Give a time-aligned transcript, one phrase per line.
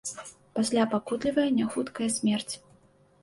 [0.59, 2.53] Пасля пакутлівая няхуткая смерць.